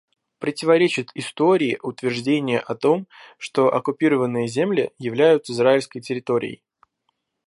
[0.39, 3.05] Противоречит истории утверждение о том,
[3.37, 6.63] что оккупированные земли являются израильской территорией.